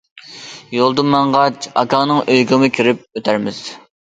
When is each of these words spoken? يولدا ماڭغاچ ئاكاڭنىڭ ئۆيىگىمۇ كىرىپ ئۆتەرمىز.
يولدا 0.77 1.05
ماڭغاچ 1.09 1.67
ئاكاڭنىڭ 1.83 2.23
ئۆيىگىمۇ 2.25 2.71
كىرىپ 2.79 3.07
ئۆتەرمىز. 3.21 3.63